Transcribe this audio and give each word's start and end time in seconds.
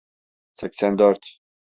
Seksen 0.53 0.97
dört. 0.97 1.41